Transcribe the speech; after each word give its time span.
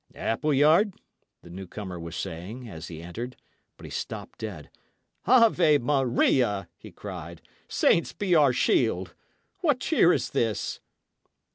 "Appleyard" 0.15 0.95
the 1.43 1.51
newcomer 1.51 1.99
was 1.99 2.15
saying, 2.15 2.67
as 2.67 2.87
he 2.87 3.03
entered; 3.03 3.35
but 3.77 3.85
he 3.85 3.91
stopped 3.91 4.39
dead. 4.39 4.71
"Ave 5.27 5.77
Maria!" 5.77 6.67
he 6.75 6.91
cried. 6.91 7.39
"Saints 7.67 8.11
be 8.11 8.33
our 8.33 8.51
shield! 8.51 9.13
What 9.59 9.79
cheer 9.79 10.11
is 10.11 10.31
this?" 10.31 10.79